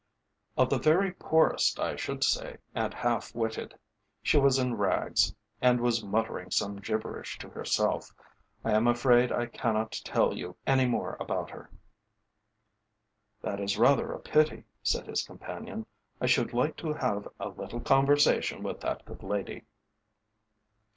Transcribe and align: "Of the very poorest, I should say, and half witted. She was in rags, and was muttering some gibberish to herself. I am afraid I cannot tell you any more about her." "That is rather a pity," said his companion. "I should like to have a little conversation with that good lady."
"Of 0.57 0.71
the 0.71 0.79
very 0.79 1.11
poorest, 1.11 1.79
I 1.79 1.95
should 1.95 2.23
say, 2.23 2.57
and 2.73 2.91
half 2.91 3.35
witted. 3.35 3.75
She 4.23 4.39
was 4.39 4.57
in 4.57 4.73
rags, 4.77 5.35
and 5.61 5.79
was 5.79 6.03
muttering 6.03 6.49
some 6.49 6.77
gibberish 6.77 7.37
to 7.37 7.49
herself. 7.49 8.11
I 8.65 8.71
am 8.71 8.87
afraid 8.87 9.31
I 9.31 9.45
cannot 9.45 9.91
tell 10.03 10.35
you 10.35 10.55
any 10.65 10.87
more 10.87 11.17
about 11.19 11.51
her." 11.51 11.69
"That 13.43 13.59
is 13.59 13.77
rather 13.77 14.11
a 14.11 14.19
pity," 14.19 14.63
said 14.81 15.05
his 15.05 15.21
companion. 15.21 15.85
"I 16.19 16.25
should 16.25 16.51
like 16.51 16.77
to 16.77 16.93
have 16.93 17.27
a 17.39 17.49
little 17.49 17.79
conversation 17.79 18.63
with 18.63 18.79
that 18.81 19.05
good 19.05 19.21
lady." 19.21 19.65